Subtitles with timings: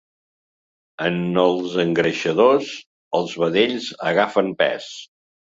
[1.07, 2.73] En els engreixadors,
[3.21, 4.91] els vedells agafen pes.